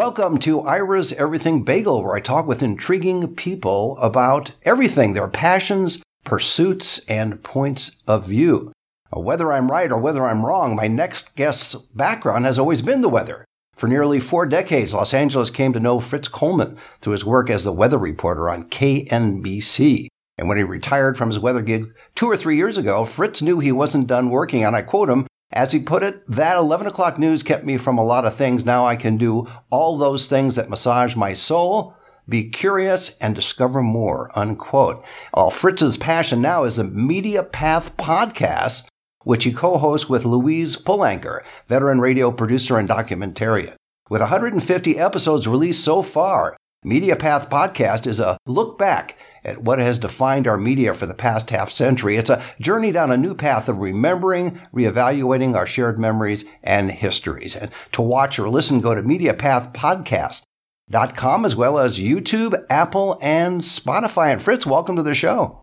[0.00, 6.02] Welcome to Ira's Everything Bagel, where I talk with intriguing people about everything, their passions,
[6.24, 8.72] pursuits, and points of view.
[9.12, 13.10] Whether I'm right or whether I'm wrong, my next guest's background has always been the
[13.10, 13.44] weather.
[13.76, 17.64] For nearly four decades, Los Angeles came to know Fritz Coleman through his work as
[17.64, 20.06] the weather reporter on KNBC.
[20.38, 23.58] And when he retired from his weather gig two or three years ago, Fritz knew
[23.58, 27.18] he wasn't done working, and I quote him, as he put it, that 11 o'clock
[27.18, 28.64] news kept me from a lot of things.
[28.64, 31.94] Now I can do all those things that massage my soul,
[32.28, 35.04] be curious, and discover more, unquote.
[35.34, 38.86] Well, Fritz's passion now is the Media Path podcast,
[39.24, 43.74] which he co-hosts with Louise Palanker, veteran radio producer and documentarian.
[44.08, 49.78] With 150 episodes released so far, Media Path podcast is a look back at what
[49.78, 52.16] has defined our media for the past half century.
[52.16, 57.56] It's a journey down a new path of remembering, reevaluating our shared memories and histories.
[57.56, 64.32] And to watch or listen, go to MediaPathPodcast.com as well as YouTube, Apple, and Spotify.
[64.32, 65.62] And Fritz, welcome to the show.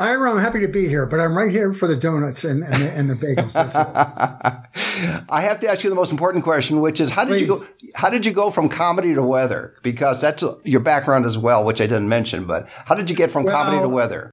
[0.00, 2.82] Ira, I'm happy to be here, but I'm right here for the donuts and, and,
[2.82, 3.54] the, and the bagels.
[5.28, 7.40] I have to ask you the most important question, which is how did Please.
[7.42, 7.60] you go?
[7.94, 9.76] How did you go from comedy to weather?
[9.82, 12.46] Because that's your background as well, which I didn't mention.
[12.46, 14.30] But how did you get from well, comedy to weather?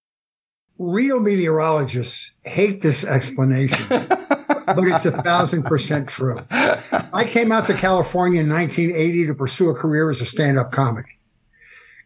[0.80, 6.38] Real meteorologists hate this explanation, but it's a thousand percent true.
[6.50, 11.20] I came out to California in 1980 to pursue a career as a stand-up comic,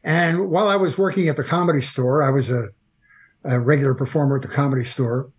[0.04, 2.70] and while I was working at the comedy store, I was a
[3.44, 5.32] a regular performer at the comedy store.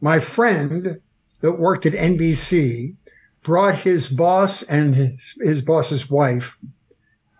[0.00, 1.00] My friend
[1.40, 2.96] that worked at NBC
[3.42, 6.58] brought his boss and his, his boss's wife.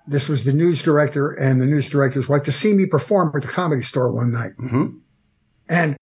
[0.07, 3.43] This was the news director and the news director's wife to see me perform at
[3.43, 4.53] the comedy store one night.
[4.59, 4.97] Mm-hmm.
[5.69, 5.97] And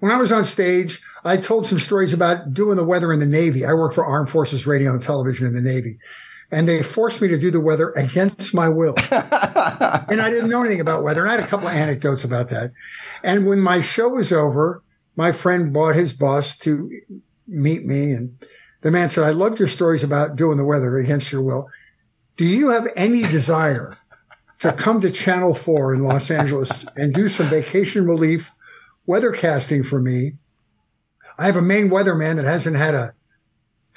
[0.00, 3.26] when I was on stage, I told some stories about doing the weather in the
[3.26, 3.64] Navy.
[3.64, 5.98] I work for Armed Forces Radio and Television in the Navy.
[6.50, 8.94] And they forced me to do the weather against my will.
[9.10, 11.22] and I didn't know anything about weather.
[11.22, 12.72] And I had a couple of anecdotes about that.
[13.22, 14.82] And when my show was over,
[15.16, 16.90] my friend bought his bus to
[17.46, 18.12] meet me.
[18.12, 18.38] And
[18.80, 21.68] the man said, I loved your stories about doing the weather against your will.
[22.36, 23.96] Do you have any desire
[24.60, 28.52] to come to Channel 4 in Los Angeles and do some vacation relief
[29.06, 30.34] weather casting for me?
[31.38, 33.12] I have a main weatherman that hasn't had a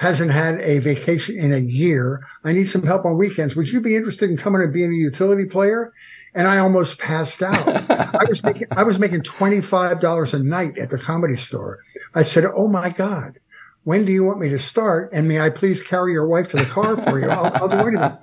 [0.02, 2.22] hasn't had a vacation in a year.
[2.44, 3.56] I need some help on weekends.
[3.56, 5.94] Would you be interested in coming and being a utility player?
[6.34, 7.68] and I almost passed out.
[7.90, 11.80] I was making I was making twenty five dollars a night at the comedy store.
[12.16, 13.38] I said, "Oh my God."
[13.84, 15.10] When do you want me to start?
[15.12, 17.28] And may I please carry your wife to the car for you?
[17.28, 18.16] I'll, I'll do anything.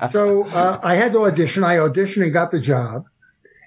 [0.10, 1.62] So uh, I had to audition.
[1.62, 3.04] I auditioned and got the job.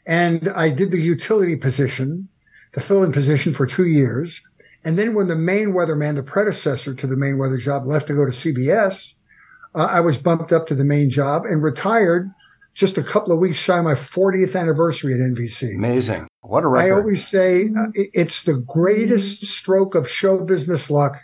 [0.05, 2.27] And I did the utility position,
[2.73, 4.45] the fill-in position for two years.
[4.84, 8.13] And then when the main weatherman, the predecessor to the main weather job, left to
[8.13, 9.16] go to CBS,
[9.75, 12.31] uh, I was bumped up to the main job and retired
[12.73, 15.75] just a couple of weeks shy of my 40th anniversary at NBC.
[15.75, 16.28] Amazing.
[16.41, 16.88] What a record.
[16.88, 21.18] I always say uh, it's the greatest stroke of show business luck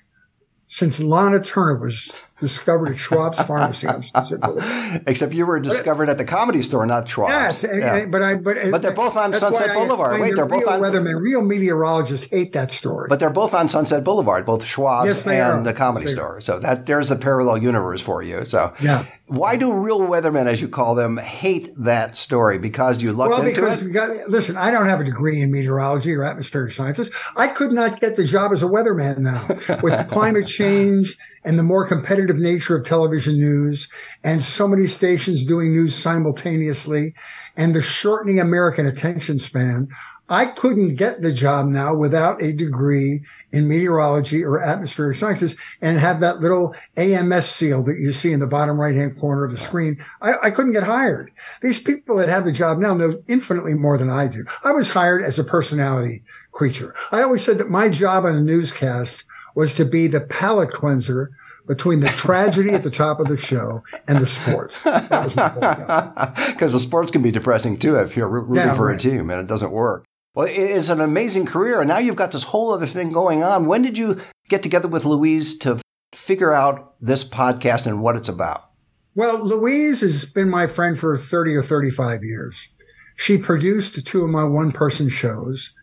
[0.68, 5.04] since Lana Turner was discovered at Schwab's Pharmacy on Sunset Boulevard.
[5.08, 7.64] Except you were discovered at the Comedy Store, not Schwab's.
[7.64, 8.06] Yes, yeah.
[8.06, 10.20] but I but but they're both on Sunset Boulevard.
[10.20, 11.22] Wait, they're both on weathermen.
[11.22, 13.08] Real meteorologists hate that story.
[13.10, 15.64] But they're both on Sunset Boulevard, both Schwab's yes, and are.
[15.64, 16.42] the Comedy yes, Store.
[16.42, 18.46] So that there's a parallel universe for you.
[18.46, 19.06] So yeah.
[19.28, 22.60] Why do real weathermen, as you call them, hate that story?
[22.60, 23.92] Because you looked well, into because, it?
[23.92, 27.12] Got, listen, I don't have a degree in meteorology or atmospheric sciences.
[27.36, 31.64] I could not get the job as a weatherman now with climate change and the
[31.64, 33.92] more competitive nature of television news
[34.24, 37.16] and so many stations doing news simultaneously
[37.58, 39.88] and the shortening American attention span.
[40.30, 43.22] I couldn't get the job now without a degree
[43.52, 48.40] in meteorology or atmospheric sciences and have that little AMS seal that you see in
[48.40, 50.04] the bottom right hand corner of the screen.
[50.22, 51.32] I, I, couldn't get hired.
[51.62, 54.44] These people that have the job now know infinitely more than I do.
[54.64, 56.96] I was hired as a personality creature.
[57.12, 61.32] I always said that my job on a newscast was to be the palate cleanser
[61.68, 64.84] between the tragedy at the top of the show and the sports.
[64.84, 65.36] Because
[66.74, 68.96] the sports can be depressing too if you're rooting yeah, for right.
[68.96, 70.06] a team and it doesn't work.
[70.36, 71.80] Well, it's an amazing career.
[71.80, 73.66] And now you've got this whole other thing going on.
[73.66, 75.80] When did you get together with Louise to
[76.14, 78.70] figure out this podcast and what it's about?
[79.16, 82.68] Well, Louise has been my friend for 30 or 35 years.
[83.16, 85.74] She produced two of my one person shows.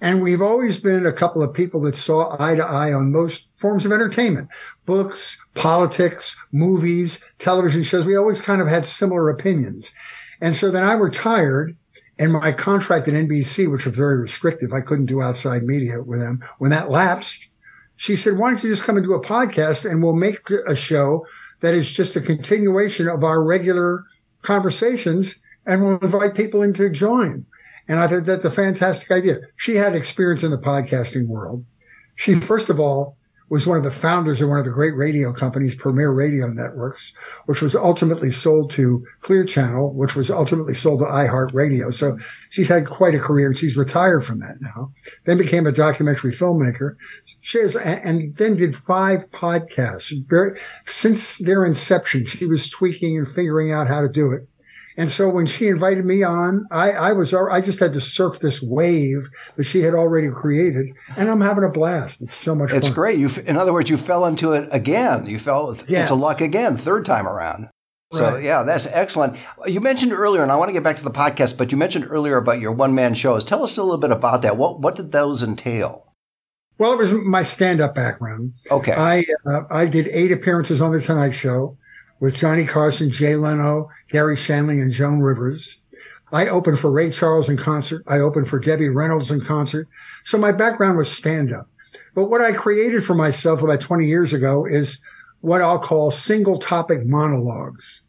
[0.00, 3.50] And we've always been a couple of people that saw eye to eye on most
[3.56, 4.48] forms of entertainment,
[4.86, 8.06] books, politics, movies, television shows.
[8.06, 9.92] We always kind of had similar opinions.
[10.40, 11.76] And so then I retired
[12.18, 16.20] and my contract at NBC, which was very restrictive, I couldn't do outside media with
[16.20, 16.42] them.
[16.58, 17.48] When that lapsed,
[17.96, 20.76] she said, why don't you just come and do a podcast and we'll make a
[20.76, 21.26] show
[21.60, 24.04] that is just a continuation of our regular
[24.42, 25.36] conversations
[25.66, 27.44] and we'll invite people in to join.
[27.88, 29.36] And I think that's a fantastic idea.
[29.56, 31.64] She had experience in the podcasting world.
[32.16, 33.17] She, first of all,
[33.50, 37.14] was one of the founders of one of the great radio companies, Premier Radio Networks,
[37.46, 41.94] which was ultimately sold to Clear Channel, which was ultimately sold to iHeartRadio.
[41.94, 42.18] So
[42.50, 43.48] she's had quite a career.
[43.48, 44.92] And she's retired from that now.
[45.24, 46.96] Then became a documentary filmmaker.
[47.40, 50.12] She has, and then did five podcasts.
[50.86, 54.46] Since their inception, she was tweaking and figuring out how to do it.
[54.98, 58.40] And so when she invited me on, I, I was I just had to surf
[58.40, 62.20] this wave that she had already created, and I'm having a blast.
[62.20, 62.72] It's so much.
[62.72, 62.94] It's fun.
[62.96, 63.18] great.
[63.20, 65.28] You, in other words, you fell into it again.
[65.28, 66.10] You fell yes.
[66.10, 67.70] into luck again, third time around.
[68.12, 68.42] So right.
[68.42, 69.36] yeah, that's excellent.
[69.66, 72.06] You mentioned earlier, and I want to get back to the podcast, but you mentioned
[72.08, 73.44] earlier about your one man shows.
[73.44, 74.56] Tell us a little bit about that.
[74.56, 76.12] What what did those entail?
[76.78, 78.54] Well, it was my stand up background.
[78.68, 81.78] Okay, I uh, I did eight appearances on the Tonight Show
[82.20, 85.80] with Johnny Carson, Jay Leno, Garry Shandling, and Joan Rivers.
[86.32, 88.02] I opened for Ray Charles in concert.
[88.06, 89.88] I opened for Debbie Reynolds in concert.
[90.24, 91.68] So my background was stand up.
[92.14, 95.00] But what I created for myself about 20 years ago is
[95.40, 98.04] what I'll call single topic monologues.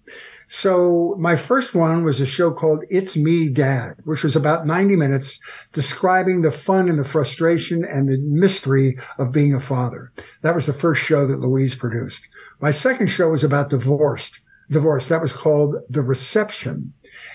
[0.52, 4.96] So my first one was a show called It's Me Dad, which was about 90
[4.96, 5.40] minutes
[5.74, 10.12] describing the fun and the frustration and the mystery of being a father.
[10.42, 12.28] That was the first show that Louise produced.
[12.60, 15.08] My second show was about divorced divorce.
[15.08, 16.94] That was called The Reception.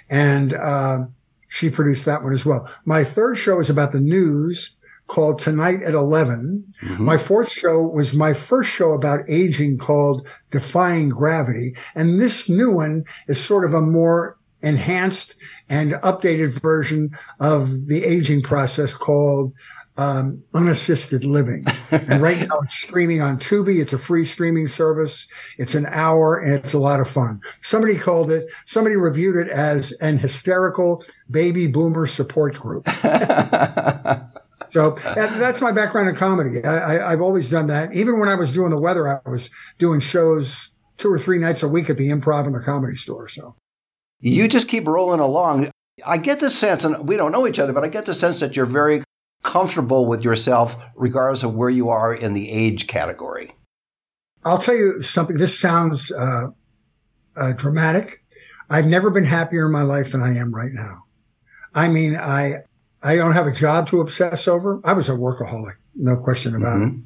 [0.09, 1.06] And, uh,
[1.49, 2.69] she produced that one as well.
[2.85, 4.76] My third show is about the news
[5.06, 6.65] called Tonight at 11.
[6.82, 7.05] Mm-hmm.
[7.05, 11.77] My fourth show was my first show about aging called Defying Gravity.
[11.94, 15.37] And this new one is sort of a more enhanced
[15.69, 19.53] and updated version of the aging process called
[19.96, 21.64] um, unassisted living.
[21.91, 23.81] and right now it's streaming on Tubi.
[23.81, 25.29] It's a free streaming service.
[25.58, 27.41] It's an hour and it's a lot of fun.
[27.62, 32.88] Somebody called it, somebody reviewed it as an hysterical baby boomer support group.
[34.70, 36.64] so that's my background in comedy.
[36.64, 37.93] I, have always done that.
[37.94, 41.62] Even when I was doing the weather, I was doing shows two or three nights
[41.62, 43.29] a week at the improv and the comedy store.
[43.29, 43.55] So
[44.20, 45.70] you just keep rolling along.
[46.05, 48.41] I get the sense, and we don't know each other, but I get the sense
[48.41, 49.04] that you're very
[49.44, 53.52] comfortable with yourself, regardless of where you are in the age category?
[54.44, 55.37] I'll tell you something.
[55.37, 56.49] This sounds uh,
[57.37, 58.25] uh, dramatic.
[58.69, 61.05] I've never been happier in my life than I am right now.
[61.75, 62.56] I mean, I
[63.02, 64.81] I don't have a job to obsess over.
[64.85, 66.99] I was a workaholic, no question about mm-hmm.
[66.99, 67.05] it.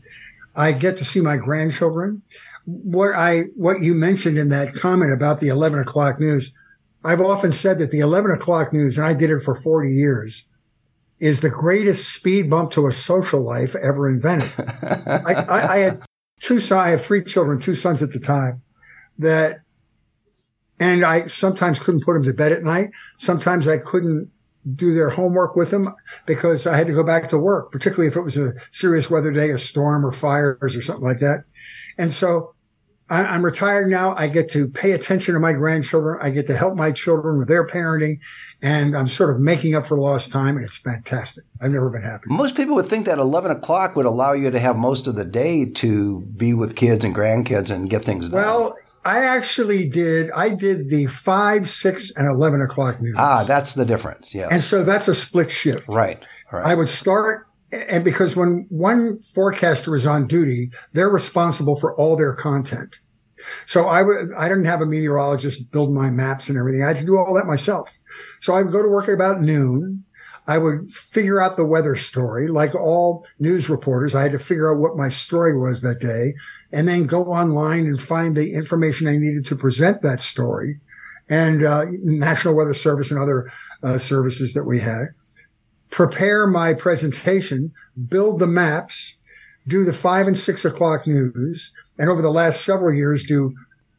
[0.55, 2.23] I get to see my grandchildren.
[2.65, 6.53] What I what you mentioned in that comment about the eleven o'clock news,
[7.05, 10.45] I've often said that the eleven o'clock news, and I did it for forty years,
[11.21, 14.67] is the greatest speed bump to a social life ever invented.
[14.85, 16.03] I, I, I, had
[16.41, 18.63] two sons, I have three children, two sons at the time
[19.19, 19.61] that,
[20.79, 22.91] and I sometimes couldn't put them to bed at night.
[23.17, 24.31] Sometimes I couldn't
[24.75, 25.93] do their homework with them
[26.27, 29.33] because I had to go back to work, particularly if it was a serious weather
[29.33, 31.45] day, a storm or fires or something like that.
[31.97, 32.55] And so
[33.11, 34.15] I, am retired now.
[34.17, 36.19] I get to pay attention to my grandchildren.
[36.21, 38.19] I get to help my children with their parenting
[38.63, 41.45] and I'm sort of making up for lost time and it's fantastic.
[41.63, 42.33] I've never been happier.
[42.33, 45.25] Most people would think that 11 o'clock would allow you to have most of the
[45.25, 48.37] day to be with kids and grandkids and get things done.
[48.37, 50.31] Well, I actually did.
[50.33, 53.15] I did the five, six, and eleven o'clock news.
[53.17, 54.35] Ah, that's the difference.
[54.35, 55.89] Yeah, and so that's a split shift.
[55.89, 56.23] Right.
[56.53, 56.67] Right.
[56.67, 62.17] I would start and because when one forecaster is on duty, they're responsible for all
[62.17, 62.99] their content.
[63.67, 66.83] So I would, I didn't have a meteorologist build my maps and everything.
[66.83, 67.99] I had to do all that myself.
[68.41, 70.05] So I would go to work at about noon.
[70.47, 72.49] I would figure out the weather story.
[72.49, 76.35] Like all news reporters, I had to figure out what my story was that day
[76.73, 80.81] and then go online and find the information I needed to present that story
[81.29, 83.51] and uh, National Weather Service and other
[83.83, 85.09] uh, services that we had
[85.91, 87.73] prepare my presentation,
[88.09, 89.17] build the maps,
[89.67, 93.55] do the five and six o'clock news, and over the last several years do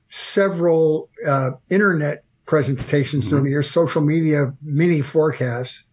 [0.10, 3.30] several uh, internet presentations mm-hmm.
[3.30, 5.86] during the year, social media mini forecasts.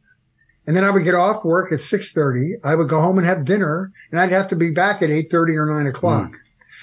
[0.67, 2.55] And then I would get off work at 6.30.
[2.65, 5.57] I would go home and have dinner and I'd have to be back at 8.30
[5.57, 6.33] or 9 o'clock.
[6.33, 6.37] Mm.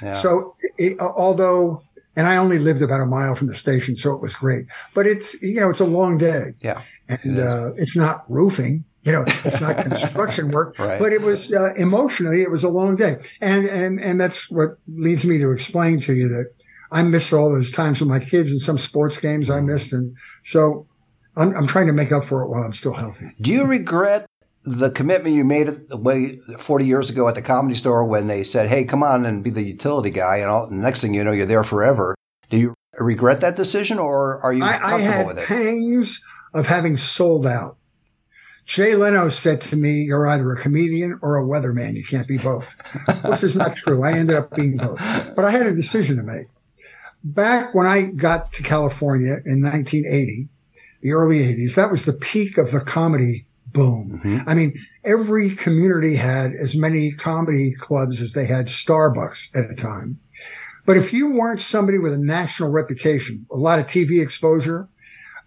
[0.03, 0.13] Yeah.
[0.13, 1.83] So it, although,
[2.15, 5.05] and I only lived about a mile from the station, so it was great, but
[5.05, 6.43] it's, you know, it's a long day.
[6.61, 6.81] Yeah.
[7.09, 8.85] And it uh, it's not roofing.
[9.03, 10.99] You know, it's not construction work, right.
[10.99, 13.15] but it was uh, emotionally, it was a long day.
[13.41, 16.53] And, and, and that's what leads me to explain to you that
[16.91, 19.91] I missed all those times with my kids and some sports games I missed.
[19.91, 20.87] And so
[21.35, 23.31] I'm, I'm trying to make up for it while I'm still healthy.
[23.41, 24.25] Do you regret
[24.63, 28.69] the commitment you made way 40 years ago at the comedy store when they said,
[28.69, 30.37] Hey, come on and be the utility guy.
[30.37, 32.15] And all, the next thing you know, you're there forever.
[32.49, 35.45] Do you regret that decision or are you I, comfortable I had with it?
[35.45, 36.21] pangs
[36.53, 37.77] of having sold out.
[38.65, 41.95] Jay Leno said to me, You're either a comedian or a weatherman.
[41.95, 42.75] You can't be both,
[43.23, 44.03] which is not true.
[44.03, 44.97] I ended up being both.
[45.35, 46.47] But I had a decision to make.
[47.23, 50.47] Back when I got to California in 1980,
[51.01, 54.21] the early 80s, that was the peak of the comedy boom.
[54.23, 54.43] Mhm.
[54.45, 59.73] I mean, every community had as many comedy clubs as they had Starbucks at a
[59.73, 60.19] time.
[60.85, 64.87] But if you weren't somebody with a national reputation, a lot of TV exposure,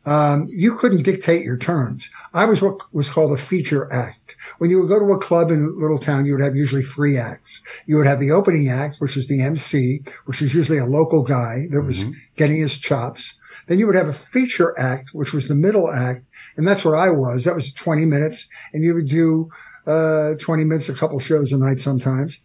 [0.07, 2.09] um, you couldn't dictate your terms.
[2.33, 4.37] I was what was called a feature act.
[4.59, 6.83] When you would go to a club in a little town, you would have usually
[6.83, 7.61] three acts.
[7.87, 11.23] You would have the opening act, which is the MC, which is usually a local
[11.23, 12.15] guy that was Mhm.
[12.37, 13.35] getting his chops.
[13.67, 16.27] Then you would have a feature act, which was the middle act.
[16.57, 17.45] And that's what I was.
[17.45, 18.47] That was 20 minutes.
[18.73, 19.49] And you would do,
[19.89, 22.41] uh, 20 minutes, a couple shows a night sometimes.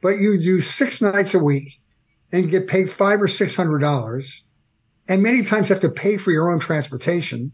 [0.00, 1.78] But you do six nights a week
[2.32, 4.45] and get paid five or six hundred dollars
[5.08, 7.52] and many times have to pay for your own transportation.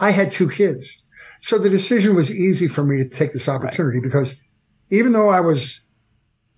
[0.00, 1.02] I had two kids.
[1.40, 4.40] So the decision was easy for me to take this opportunity because
[4.90, 5.80] even though I was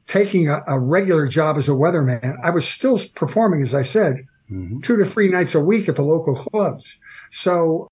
[0.07, 4.27] taking a, a regular job as a weatherman, I was still performing, as I said,
[4.53, 4.83] Mhm.
[4.83, 6.99] two to three nights a week at the local clubs.
[7.31, 7.89] So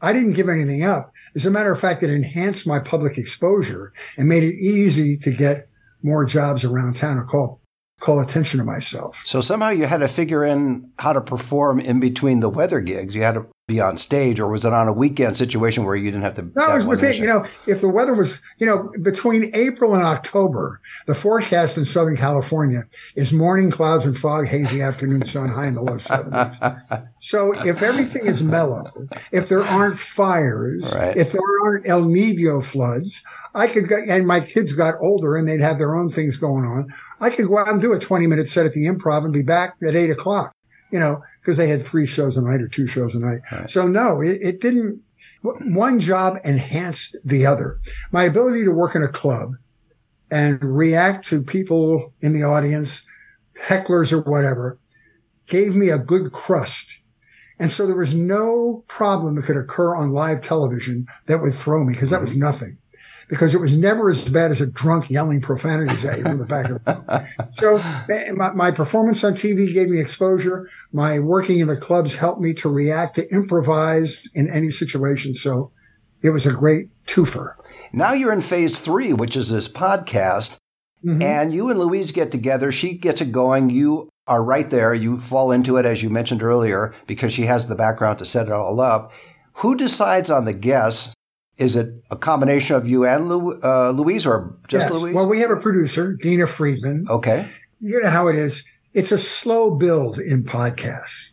[0.00, 1.10] I didn't give anything up.
[1.34, 5.32] As a matter of fact, it enhanced my public exposure and made it easy to
[5.32, 5.68] get
[6.02, 7.60] more jobs around town and call
[8.04, 9.22] call attention to myself.
[9.24, 13.14] So somehow you had to figure in how to perform in between the weather gigs.
[13.14, 16.10] You had to be on stage, or was it on a weekend situation where you
[16.10, 16.42] didn't have to?
[16.54, 20.02] No, it was between, you know, if the weather was, you know, between April and
[20.04, 22.82] October, the forecast in Southern California
[23.16, 27.08] is morning clouds and fog, hazy afternoon sun, high in the low 70s.
[27.20, 28.92] So if everything is mellow,
[29.32, 31.16] if there aren't fires, Right.
[31.16, 33.22] if there aren't El Nino floods,
[33.54, 36.66] I could go, and my kids got older and they'd have their own things going
[36.66, 36.92] on.
[37.20, 39.42] I could go out and do a 20 minute set at the improv and be
[39.42, 40.54] back at eight o'clock,
[40.90, 43.40] you know, because they had three shows a night or two shows a night.
[43.50, 43.70] Right.
[43.70, 45.02] So no, it, it didn't,
[45.42, 47.78] one job enhanced the other.
[48.12, 49.50] My ability to work in a club
[50.30, 53.04] and react to people in the audience,
[53.66, 54.78] hecklers or whatever,
[55.46, 57.00] gave me a good crust.
[57.58, 61.84] And so there was no problem that could occur on live television that would throw
[61.84, 62.40] me because that was mm-hmm.
[62.40, 62.78] nothing.
[63.28, 66.46] Because it was never as bad as a drunk yelling profanities at you from the
[66.46, 67.48] back of the room.
[67.50, 67.78] So
[68.34, 70.68] my, my performance on TV gave me exposure.
[70.92, 75.34] My working in the clubs helped me to react, to improvise in any situation.
[75.34, 75.70] So
[76.22, 77.54] it was a great twofer.
[77.92, 80.56] Now you're in phase three, which is this podcast,
[81.04, 81.22] Mhm.
[81.22, 82.72] and you and Louise get together.
[82.72, 83.70] She gets it going.
[83.70, 84.94] You are right there.
[84.94, 88.46] You fall into it, as you mentioned earlier, because she has the background to set
[88.46, 89.12] it all up.
[89.58, 91.14] Who decides on the guests?
[91.56, 95.00] Is it a combination of you and Lou, uh, Louise, or just Yes.
[95.00, 95.14] Louise?
[95.14, 97.06] Well, we have a producer, Dina Friedman.
[97.08, 97.46] okay.
[97.80, 98.64] You know how it is.
[98.94, 101.32] It's a slow build in podcasts.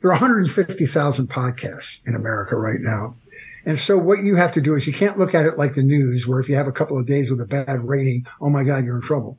[0.00, 3.16] There are 150,000 podcasts in America right now.
[3.64, 5.82] And so what you have to do is you can't look at it like the
[5.82, 8.62] news, where if you have a couple of days with a bad rating, oh my
[8.62, 9.38] God, you're in trouble.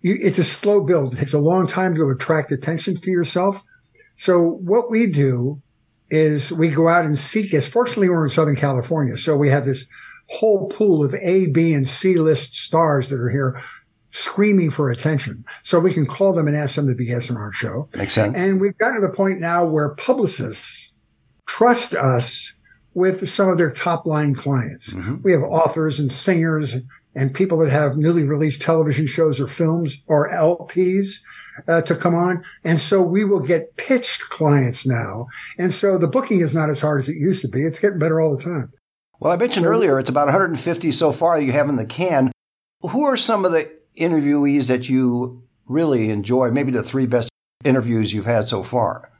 [0.00, 1.12] You, it's a slow build.
[1.12, 3.62] It takes a long time to attract attention to yourself.
[4.16, 5.60] So what we do
[6.10, 7.70] is we go out and seek guests.
[7.70, 9.16] Fortunately, we're in Southern California.
[9.16, 9.88] So we have this
[10.28, 13.60] whole pool of A, B, and C list stars that are here
[14.12, 15.44] screaming for attention.
[15.62, 17.88] So we can call them and ask them to be guests on our show.
[17.94, 18.36] Makes sense.
[18.36, 20.94] And we've gotten to the point now where publicists
[21.46, 22.56] trust us
[22.94, 24.92] with some of their top line clients.
[24.92, 25.22] Mhm.
[25.22, 26.76] We have authors and singers
[27.14, 31.20] and people that have newly released television shows or films or LPs
[31.68, 32.42] uh, to come on.
[32.64, 35.26] And so we will get pitched clients now.
[35.58, 37.62] And so the booking is not as hard as it used to be.
[37.62, 38.72] It's getting better all the time.
[39.20, 42.32] Well, I mentioned So- earlier it's about 150 so far you have in the can.
[42.82, 46.50] Who are some of the interviewees that you really enjoy?
[46.50, 47.28] Maybe the three best
[47.64, 49.10] interviews you've had so far.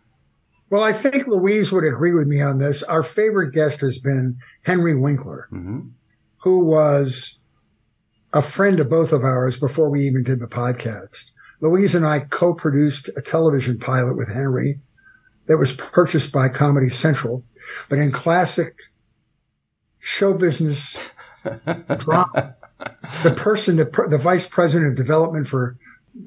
[0.70, 2.82] Well, I think Louise would agree with me on this.
[2.84, 5.46] Our favorite guest has been Henry Winkler.
[5.50, 5.80] hmm
[6.42, 7.38] who was
[8.32, 11.32] a friend of both of ours before we even did the podcast.
[11.60, 14.80] Louise and I co-produced a television pilot with Henry
[15.46, 17.44] that was purchased by Comedy Central,
[17.88, 18.78] but in classic
[19.98, 21.12] show business
[21.98, 22.56] drama,
[23.22, 25.76] the person, the, the vice president of development for,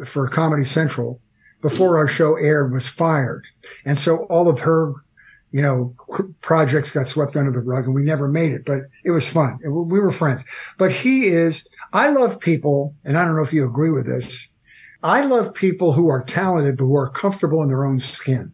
[0.06, 1.20] for Comedy Central
[1.62, 3.46] before our show aired was fired.
[3.86, 4.94] And so all of her
[5.54, 5.96] you know,
[6.42, 9.60] projects got swept under the rug and we never made it, but it was fun.
[9.64, 10.44] We were friends.
[10.80, 14.52] But he is, I love people, and I don't know if you agree with this.
[15.04, 18.54] I love people who are talented, but who are comfortable in their own skin.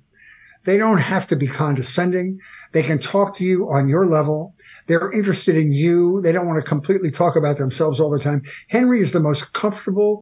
[0.66, 2.40] They don't have to be condescending.
[2.74, 4.56] They can talk to you on your level.
[4.88, 6.22] They're interested in you.
[6.22, 8.44] They don't want to completely talk about themselves all the time.
[8.68, 10.22] Henry is the most comfortable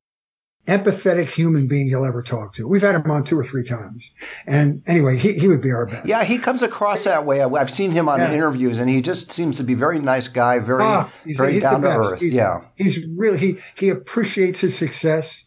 [0.68, 2.68] empathetic human being you'll ever talk to.
[2.68, 4.14] We've had him on two or three times.
[4.46, 6.06] And anyway, he, he would be our best.
[6.06, 7.42] Yeah, he comes across that way.
[7.42, 8.34] I've seen him on yeah.
[8.34, 11.82] interviews and he just seems to be a very nice guy, very, ah, very down
[11.82, 12.20] to earth.
[12.20, 12.60] He's, yeah.
[12.76, 15.46] He's really, he, he appreciates his success.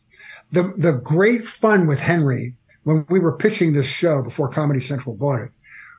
[0.53, 5.15] The, the great fun with Henry when we were pitching this show before Comedy Central
[5.15, 5.51] bought it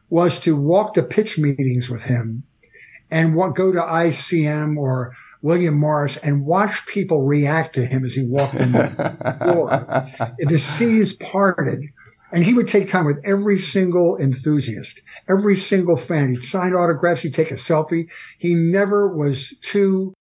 [0.10, 2.44] was to walk to pitch meetings with him
[3.12, 8.16] and what, go to ICM or William Morris and watch people react to him as
[8.16, 10.38] he walked in the door.
[10.40, 11.82] The seas parted.
[12.34, 16.30] And he would take time with every single enthusiast, every single fan.
[16.30, 17.24] He'd sign autographs.
[17.24, 18.10] He'd take a selfie.
[18.38, 20.14] He never was too,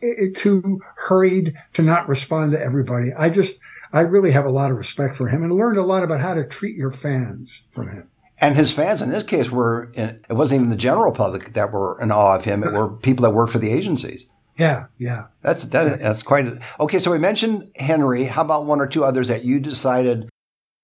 [0.00, 3.08] eh, too hurried to not respond to everybody.
[3.18, 3.58] I just,
[3.96, 6.34] I really have a lot of respect for him and learned a lot about how
[6.34, 8.10] to treat your fans from him.
[8.38, 11.72] And his fans in this case were, in, it wasn't even the general public that
[11.72, 12.62] were in awe of him.
[12.62, 14.26] It were people that worked for the agencies.
[14.58, 15.28] Yeah, yeah.
[15.40, 16.98] That's that, that's quite a, okay.
[16.98, 18.24] So we mentioned Henry.
[18.24, 20.28] How about one or two others that you decided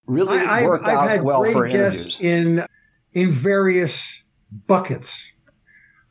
[0.06, 2.18] really I, worked I've, out I've well for interviews?
[2.20, 2.64] In
[3.12, 4.24] in various
[4.66, 5.32] buckets.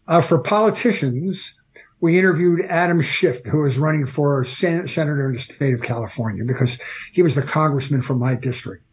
[0.08, 1.60] Uh, for politicians,
[2.02, 6.44] we interviewed Adam Schiff, who was running for sen- senator in the state of California
[6.44, 6.82] because
[7.14, 8.84] he was the congressman from my district.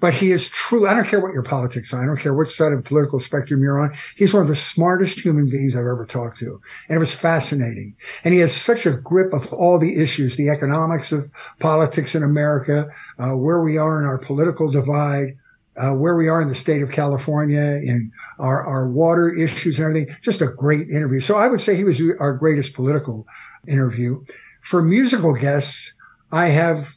[0.00, 2.00] But he is truly, I don't care what your politics are.
[2.00, 3.92] I don't care which side of the political spectrum you're on.
[4.16, 6.60] He's one of the smartest human beings I've ever talked to.
[6.88, 7.96] And it was fascinating.
[8.22, 12.22] And he has such a grip of all the issues, the economics of politics in
[12.22, 12.88] America,
[13.18, 15.36] uh, where we are in our political divide,
[15.78, 19.86] uh, where we are in the state of California, in our, our water issues and
[19.86, 20.16] everything.
[20.22, 21.20] Just a great interview.
[21.20, 23.26] So I would say he was our greatest political
[23.66, 24.22] interview.
[24.62, 25.94] For musical guests,
[26.32, 26.94] I have,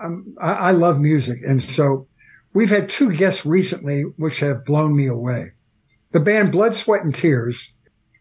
[0.00, 1.38] um, I, I love music.
[1.46, 2.08] And so
[2.54, 5.46] We've had two guests recently which have blown me away.
[6.10, 7.74] The band Blood, Sweat, and Tears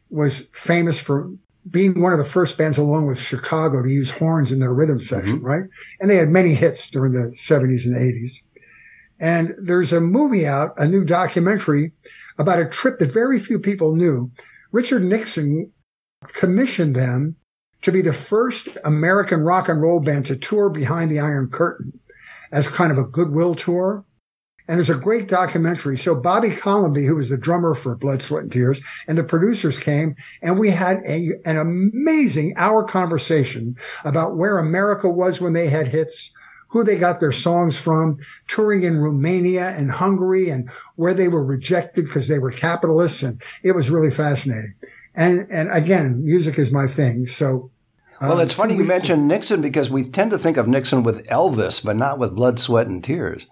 [0.09, 1.29] was famous for
[1.69, 5.01] being one of the first bands along with Chicago to use horns in their rhythm
[5.03, 5.45] section, mm-hmm.
[5.45, 5.63] right?
[5.99, 8.37] And they had many hits during the 70s and 80s.
[9.21, 11.93] And there's a movie out, a new documentary
[12.39, 14.31] about a trip that very few people knew.
[14.71, 15.71] Richard Nixon
[16.33, 17.35] commissioned them
[17.83, 21.99] to be the first American rock and roll band to tour behind the Iron Curtain
[22.51, 24.03] as kind of a goodwill tour.
[24.67, 25.97] And there's a great documentary.
[25.97, 29.77] So Bobby Colomby, who was the drummer for Blood, Sweat, and Tears, and the producers
[29.77, 35.67] came, and we had a, an amazing hour conversation about where America was when they
[35.67, 36.33] had hits,
[36.71, 41.45] who they got their songs from, touring in Romania and Hungary, and where they were
[41.45, 43.23] rejected because they were capitalists.
[43.23, 44.73] And it was really fascinating.
[45.13, 47.27] And and again, music is my thing.
[47.27, 47.69] So
[48.21, 51.25] uh, well, it's funny you mentioned Nixon because we tend to think of Nixon with
[51.27, 53.47] Elvis, but not with blood, sweat, and tears.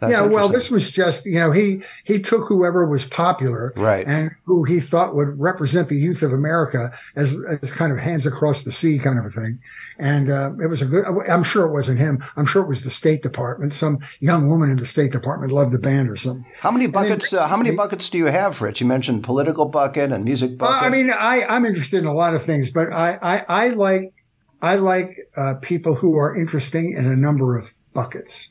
[0.00, 4.06] That's yeah, well, this was just you know he he took whoever was popular, right,
[4.06, 8.24] and who he thought would represent the youth of America as as kind of hands
[8.24, 9.58] across the sea kind of a thing,
[9.98, 11.04] and uh, it was a good.
[11.04, 12.22] I'm sure it wasn't him.
[12.36, 13.72] I'm sure it was the State Department.
[13.72, 16.46] Some young woman in the State Department loved the band or something.
[16.60, 17.32] How many buckets?
[17.32, 18.80] Uh, how many buckets do you have, Rich?
[18.80, 20.80] You mentioned political bucket and music bucket.
[20.80, 23.68] Uh, I mean, I I'm interested in a lot of things, but I I, I
[23.70, 24.14] like
[24.62, 28.50] I like uh, people who are interesting in a number of buckets.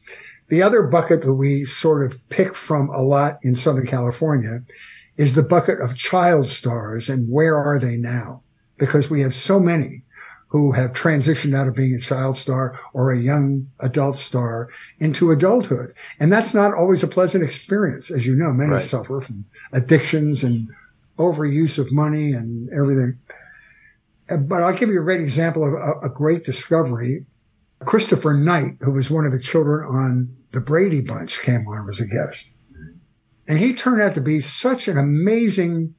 [0.49, 4.61] The other bucket that we sort of pick from a lot in Southern California
[5.17, 8.43] is the bucket of child stars and where are they now?
[8.77, 10.03] Because we have so many
[10.49, 15.31] who have transitioned out of being a child star or a young adult star into
[15.31, 15.93] adulthood.
[16.19, 18.09] And that's not always a pleasant experience.
[18.09, 18.81] As you know, many right.
[18.81, 20.69] suffer from addictions and
[21.17, 23.19] overuse of money and everything.
[24.29, 27.25] Uh, but I'll give you a great example of a, a great discovery.
[27.85, 32.01] Christopher Knight, who was one of the children on the Brady Bunch came on as
[32.01, 32.53] a guest.
[33.47, 35.95] And he turned out to be such an amazing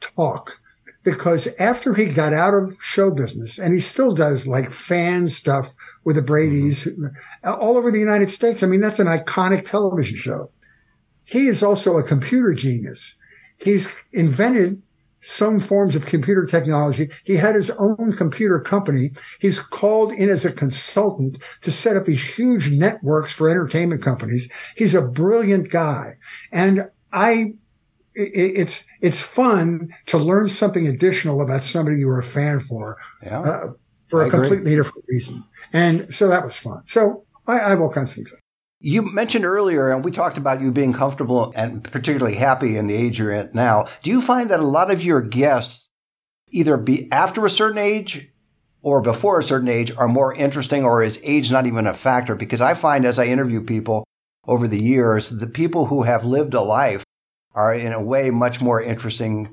[0.00, 0.60] talk
[1.02, 5.74] because after he got out of show business, and he still does like fan stuff
[6.04, 7.06] with the Brady's mm-hmm.
[7.44, 8.62] all over the United States.
[8.62, 10.50] I mean, that's an iconic television show.
[11.24, 13.16] He is also a computer genius.
[13.56, 14.82] He's invented
[15.20, 17.08] some forms of computer technology.
[17.24, 19.10] He had his own computer company.
[19.38, 24.50] He's called in as a consultant to set up these huge networks for entertainment companies.
[24.76, 26.14] He's a brilliant guy.
[26.52, 27.54] And I,
[28.14, 33.40] it's, it's fun to learn something additional about somebody you were a fan for, yeah,
[33.40, 33.66] uh,
[34.08, 35.44] for I a completely different reason.
[35.72, 36.82] And so that was fun.
[36.86, 38.34] So I, I have all kinds of things.
[38.82, 42.94] You mentioned earlier, and we talked about you being comfortable and particularly happy in the
[42.94, 43.86] age you're at now.
[44.02, 45.90] Do you find that a lot of your guests
[46.48, 48.30] either be after a certain age
[48.80, 52.34] or before a certain age are more interesting or is age not even a factor?
[52.34, 54.04] Because I find as I interview people
[54.46, 57.04] over the years, the people who have lived a life
[57.54, 59.52] are in a way much more interesting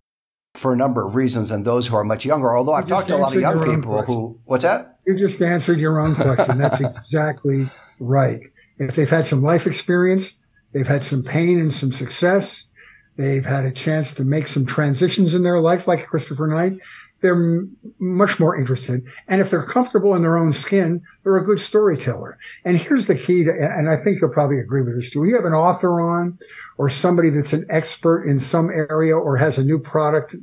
[0.53, 2.55] for a number of reasons than those who are much younger.
[2.55, 4.99] Although I've talked to a lot of young people who, what's that?
[5.05, 6.57] You just answered your own question.
[6.57, 8.47] That's exactly right.
[8.79, 10.39] If they've had some life experience,
[10.73, 12.69] they've had some pain and some success,
[13.17, 16.79] they've had a chance to make some transitions in their life, like Christopher Knight,
[17.21, 19.01] they're m- much more interested.
[19.27, 22.37] And if they're comfortable in their own skin, they're a good storyteller.
[22.65, 25.25] And here's the key to, and I think you'll probably agree with this too.
[25.25, 26.37] You have an author on
[26.77, 30.35] or somebody that's an expert in some area or has a new product,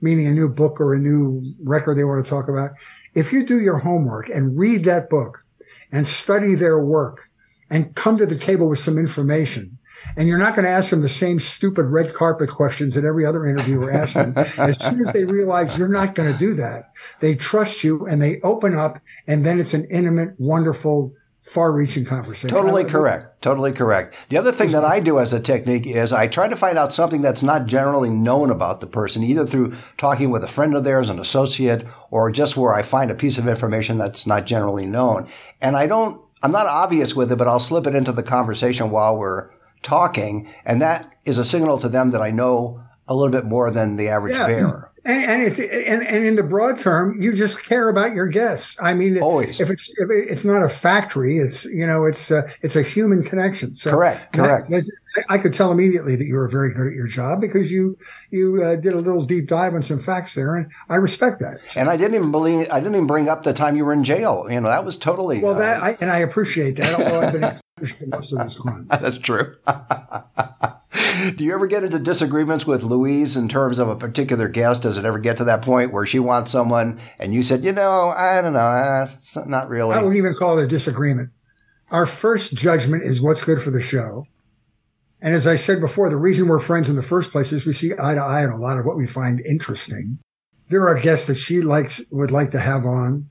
[0.00, 2.70] meaning a new book or a new record they want to talk about.
[3.14, 5.44] If you do your homework and read that book
[5.90, 7.30] and study their work
[7.70, 9.78] and come to the table with some information,
[10.16, 13.26] and you're not going to ask them the same stupid red carpet questions that every
[13.26, 14.32] other interviewer asks them.
[14.56, 18.22] as soon as they realize you're not going to do that, they trust you and
[18.22, 22.50] they open up, and then it's an intimate, wonderful, far-reaching conversation.
[22.50, 23.40] Totally correct.
[23.40, 24.14] Totally correct.
[24.28, 26.92] The other thing that I do as a technique is I try to find out
[26.92, 30.84] something that's not generally known about the person, either through talking with a friend of
[30.84, 34.86] theirs, an associate, or just where I find a piece of information that's not generally
[34.86, 35.28] known.
[35.60, 38.90] And I don't, I'm not obvious with it, but I'll slip it into the conversation
[38.90, 39.50] while we're
[39.82, 43.70] talking, and that is a signal to them that I know a little bit more
[43.70, 44.46] than the average yeah.
[44.46, 44.92] bearer.
[45.04, 48.76] And and, it, and and in the broad term, you just care about your guests.
[48.82, 49.58] I mean, always.
[49.58, 53.22] If it's if it's not a factory, it's you know it's a, it's a human
[53.22, 53.74] connection.
[53.74, 54.70] So correct, correct.
[54.70, 54.90] That,
[55.28, 57.96] I could tell immediately that you were very good at your job because you
[58.30, 61.58] you uh, did a little deep dive on some facts there, and I respect that.
[61.68, 61.80] So.
[61.80, 64.04] And I didn't even believe I didn't even bring up the time you were in
[64.04, 64.46] jail.
[64.50, 65.54] You know that was totally well.
[65.54, 66.98] Uh, that I, and I appreciate that.
[66.98, 68.86] Although I've been most of this crime.
[68.90, 69.54] That's true.
[71.36, 74.82] Do you ever get into disagreements with Louise in terms of a particular guest?
[74.82, 77.72] Does it ever get to that point where she wants someone and you said, you
[77.72, 79.08] know, I don't know, uh,
[79.46, 79.94] not really?
[79.94, 81.30] I wouldn't even call it a disagreement.
[81.90, 84.26] Our first judgment is what's good for the show.
[85.20, 87.72] And as I said before, the reason we're friends in the first place is we
[87.72, 90.18] see eye to eye on a lot of what we find interesting.
[90.68, 93.28] There are guests that she likes would like to have on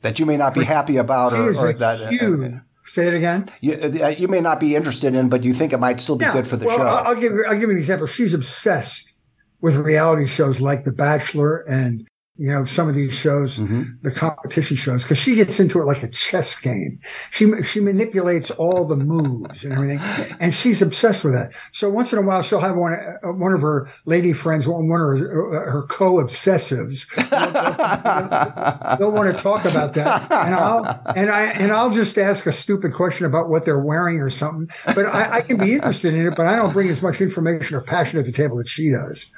[0.00, 2.00] that you may not be happy about, or, or that.
[2.00, 3.48] Uh, huge, uh, Say it again.
[3.62, 6.26] You, uh, you may not be interested in, but you think it might still be
[6.26, 6.86] yeah, good for the well, show.
[6.86, 8.06] I'll give I'll give you an example.
[8.06, 9.14] She's obsessed
[9.62, 13.92] with reality shows like The Bachelor and you know, some of these shows, mm-hmm.
[14.02, 16.98] the competition shows, because she gets into it like a chess game.
[17.30, 20.00] She she manipulates all the moves and everything,
[20.40, 21.52] and she's obsessed with that.
[21.70, 24.88] So once in a while, she'll have one uh, one of her lady friends, one,
[24.88, 27.06] one of her, uh, her co-obsessives.
[27.14, 32.46] They'll, they'll want to talk about that, and I'll and I and I'll just ask
[32.46, 34.68] a stupid question about what they're wearing or something.
[34.86, 37.76] But I, I can be interested in it, but I don't bring as much information
[37.76, 39.30] or passion at the table that she does.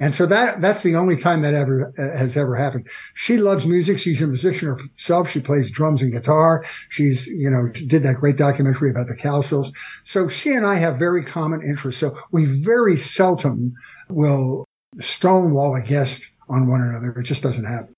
[0.00, 2.88] And so that that's the only time that ever uh, has ever happened.
[3.14, 3.98] She loves music.
[3.98, 5.28] She's a musician herself.
[5.28, 6.64] She plays drums and guitar.
[6.88, 9.72] She's, you know, did that great documentary about the Cowsills.
[10.04, 12.00] So she and I have very common interests.
[12.00, 13.74] So we very seldom
[14.08, 14.64] will
[15.00, 17.10] stonewall a guest on one another.
[17.18, 17.94] It just doesn't happen.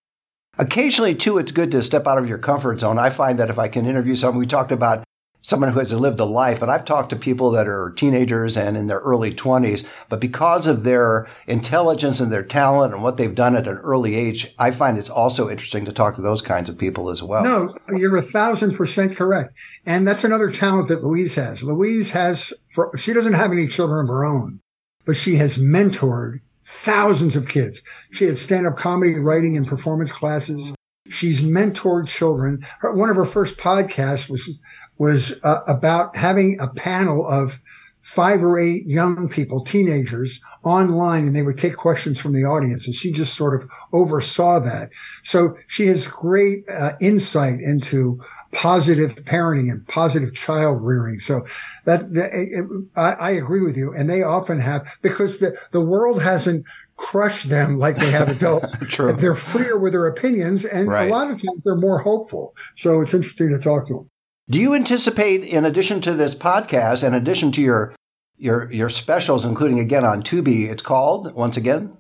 [0.59, 2.99] Occasionally, too, it's good to step out of your comfort zone.
[2.99, 5.05] I find that if I can interview someone, we talked about
[5.43, 6.63] someone who has lived a life.
[6.63, 10.67] And I've talked to people that are teenagers and in their early 20s, but because
[10.67, 14.71] of their intelligence and their talent and what they've done at an early age, I
[14.71, 17.43] find it's also interesting to talk to those kinds of people as well.
[17.43, 19.57] No, you're a thousand percent correct.
[19.87, 21.63] And that's another talent that Louise has.
[21.63, 24.61] Louise has, for, she doesn't have any children of her own,
[25.05, 27.83] but she has mentored thousands of kids.
[28.13, 30.75] She had stand up comedy, writing, and performance classes.
[31.09, 32.65] She's mentored children.
[32.79, 34.61] Her, one of her first podcasts was
[35.01, 37.59] was uh, about having a panel of
[38.03, 42.87] five or eight young people, teenagers online, and they would take questions from the audience.
[42.87, 44.91] And she just sort of oversaw that.
[45.23, 51.19] So she has great uh, insight into positive parenting and positive child rearing.
[51.19, 51.47] So
[51.87, 53.95] that, that it, I, I, agree with you.
[53.97, 58.77] And they often have, because the, the world hasn't crushed them like they have adults.
[58.89, 59.13] True.
[59.13, 60.67] They're freer with their opinions.
[60.67, 61.09] And right.
[61.09, 62.55] a lot of times they're more hopeful.
[62.75, 64.11] So it's interesting to talk to them.
[64.51, 67.95] Do you anticipate, in addition to this podcast, in addition to your
[68.37, 71.97] your your specials, including again on Tubi, it's called once again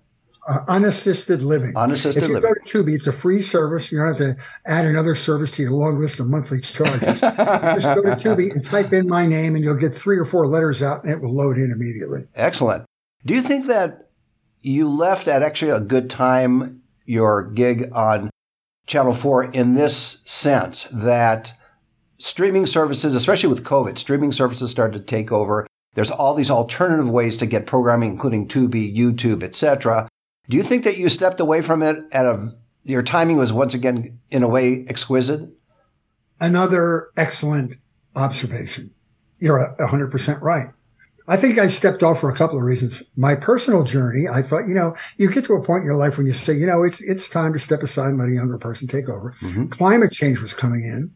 [0.48, 1.72] uh, unassisted living.
[1.76, 2.36] Unassisted living.
[2.38, 2.62] if you living.
[2.64, 3.92] go to Tubi, it's a free service.
[3.92, 4.36] You don't have to
[4.66, 7.20] add another service to your long list of monthly charges.
[7.20, 10.48] just go to Tubi and type in my name, and you'll get three or four
[10.48, 12.26] letters out, and it will load in immediately.
[12.34, 12.84] Excellent.
[13.24, 14.10] Do you think that
[14.60, 18.30] you left at actually a good time your gig on
[18.88, 21.52] Channel Four in this sense that
[22.20, 25.66] streaming services, especially with COVID, streaming services started to take over.
[25.94, 30.08] There's all these alternative ways to get programming, including Tubi, YouTube, etc.
[30.48, 32.52] Do you think that you stepped away from it at a
[32.82, 35.50] your timing was once again in a way exquisite?
[36.40, 37.74] Another excellent
[38.16, 38.92] observation.
[39.38, 40.68] You're hundred percent right.
[41.28, 43.04] I think I stepped off for a couple of reasons.
[43.16, 46.18] My personal journey, I thought, you know, you get to a point in your life
[46.18, 48.58] when you say, you know, it's it's time to step aside and let a younger
[48.58, 49.32] person take over.
[49.40, 49.66] Mm-hmm.
[49.66, 51.10] Climate change was coming in.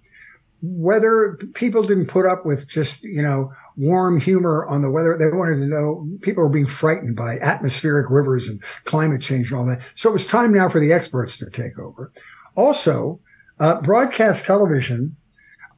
[0.67, 5.37] Weather people didn't put up with just, you know, warm humor on the weather, they
[5.37, 9.67] wanted to know people were being frightened by atmospheric rivers and climate change and all
[9.67, 9.81] that.
[9.95, 12.13] So it was time now for the experts to take over.
[12.55, 13.21] Also,
[13.61, 15.17] uh, broadcast television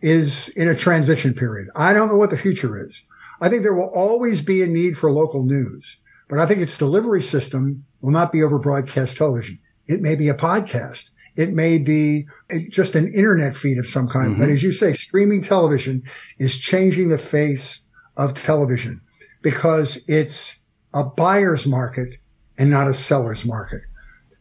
[0.03, 1.69] is in a transition period.
[1.75, 3.03] I don't know what the future is.
[3.41, 6.79] I think there will always be a need for local news, but I think its
[6.79, 9.59] delivery system will not be over broadcast television.
[9.89, 11.11] It may be a podcast.
[11.37, 12.27] It may be
[12.69, 14.33] just an internet feed of some kind.
[14.33, 14.41] Mm-hmm.
[14.41, 16.03] But as you say, streaming television
[16.39, 19.01] is changing the face of television
[19.43, 22.19] because it's a buyer's market
[22.59, 23.83] and not a seller's market.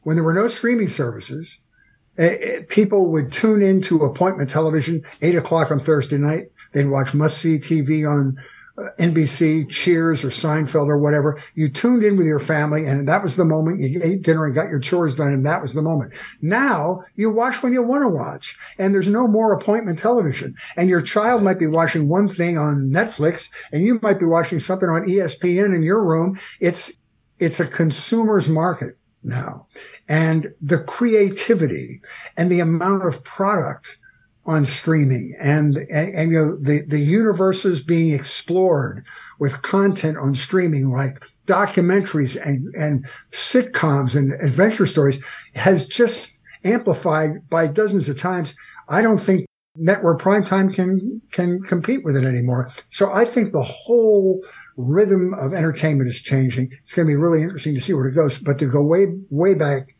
[0.03, 1.59] When there were no streaming services,
[2.17, 6.51] it, eh, it, eh, people would tune into appointment television, eight o'clock on Thursday night.
[6.71, 8.37] They'd watch must see TV on
[8.77, 11.41] NBC, Cheers or Seinfeld or whatever.
[11.53, 14.53] You tuned in with your family and that was the moment you ate dinner and
[14.53, 15.31] got your chores done.
[15.31, 16.13] And that was the moment.
[16.41, 20.89] Now you watch when you want to watch and there's no more appointment television and
[20.89, 24.89] your child might be watching one thing on Netflix and you might be watching something
[24.89, 26.37] on ESPN in your room.
[26.59, 26.97] It's,
[27.39, 29.65] it's a consumer's market now
[30.07, 32.01] and the creativity
[32.37, 33.97] and the amount of product
[34.45, 39.03] on streaming and, and, and, you know, the, the universes being explored
[39.39, 45.23] with content on streaming like documentaries and, and sitcoms and adventure stories
[45.55, 48.55] has just amplified by dozens of times.
[48.87, 52.69] I don't think network primetime can, can compete with it anymore.
[52.89, 54.43] So I think the whole
[54.77, 56.71] rhythm of entertainment is changing.
[56.81, 59.07] It's going to be really interesting to see where it goes, but to go way,
[59.29, 59.95] way back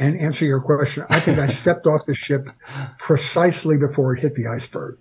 [0.00, 2.48] and answer your question, I think I stepped off the ship
[2.98, 4.98] precisely before it hit the iceberg.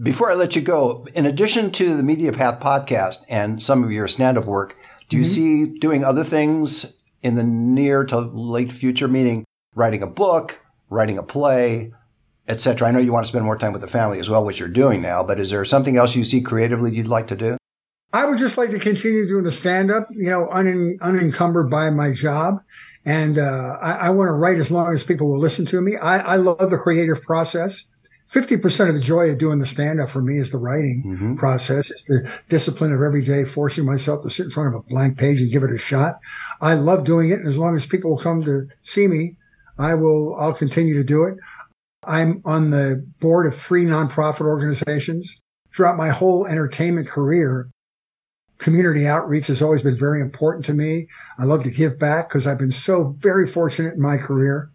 [0.00, 3.90] Before I let you go, in addition to the Media Path podcast and some of
[3.90, 4.76] your stand up work,
[5.08, 5.32] do you mm-hmm.
[5.32, 11.18] see doing other things in the near to late future, meaning writing a book, writing
[11.18, 11.92] a play,
[12.48, 12.88] etc.?
[12.88, 14.68] I know you want to spend more time with the family as well, which you're
[14.68, 17.56] doing now, but is there something else you see creatively you'd like to do?
[18.14, 21.88] I would just like to continue doing the stand up, you know, un- unencumbered by
[21.88, 22.60] my job
[23.04, 25.96] and uh, I, I want to write as long as people will listen to me.
[25.96, 27.86] I, I love the creative process.
[28.28, 31.34] 50% of the joy of doing the stand up for me is the writing mm-hmm.
[31.36, 31.90] process.
[31.90, 35.18] It's the discipline of every day, forcing myself to sit in front of a blank
[35.18, 36.20] page and give it a shot.
[36.60, 37.40] I love doing it.
[37.40, 39.36] And as long as people will come to see me,
[39.78, 41.36] I will, I'll continue to do it.
[42.04, 45.42] I'm on the board of three nonprofit organizations.
[45.74, 47.68] Throughout my whole entertainment career,
[48.62, 51.08] community outreach has always been very important to me.
[51.38, 54.70] I love to give back because I've been so very fortunate in my career.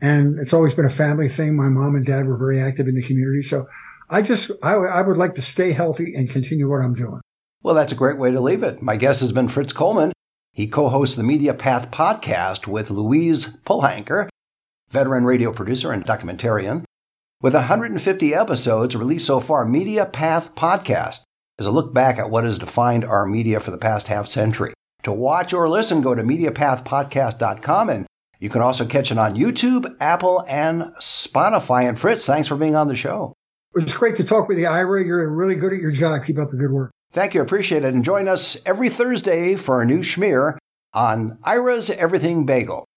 [0.00, 1.56] And it's always been a family thing.
[1.56, 3.42] My mom and dad were very active in the community.
[3.42, 3.66] So
[4.10, 7.20] I just, I, I would like to stay healthy and continue what I'm doing.
[7.62, 8.82] Well, that's a great way to leave it.
[8.82, 10.12] My guest has been Fritz Coleman.
[10.52, 14.28] He co-hosts the Media Path podcast with Louise Palanker,
[14.90, 16.84] veteran radio producer and documentarian.
[17.40, 21.22] With 150 episodes released so far, Media Path podcast
[21.58, 24.72] is a look back at what has defined our media for the past half century.
[25.04, 28.06] To watch or listen, go to MediaPathPodcast.com and
[28.40, 31.88] you can also catch it on YouTube, Apple, and Spotify.
[31.88, 33.32] And Fritz, thanks for being on the show.
[33.74, 35.04] It was great to talk with you, Ira.
[35.04, 36.24] You're really good at your job.
[36.24, 36.90] Keep up the good work.
[37.12, 37.42] Thank you.
[37.42, 37.94] Appreciate it.
[37.94, 40.56] And join us every Thursday for a new schmear
[40.94, 42.84] on Ira's Everything Bagel.